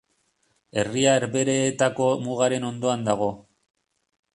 [0.83, 3.33] Herria Herbehereetako mugaren ondoan dago.